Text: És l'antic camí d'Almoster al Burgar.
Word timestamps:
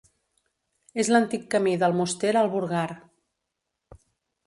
És 1.03 1.11
l'antic 1.13 1.45
camí 1.55 1.75
d'Almoster 1.83 2.35
al 2.43 2.53
Burgar. 2.57 2.89